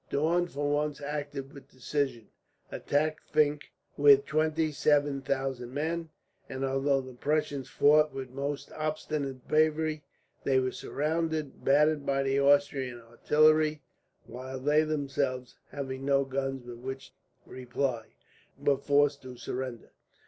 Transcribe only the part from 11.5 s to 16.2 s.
battered by the Austrian artillery; while they themselves, having